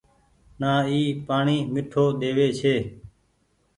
[0.59, 2.73] نآ اي پآڻيٚ ميٺو ۮيوي ڇي۔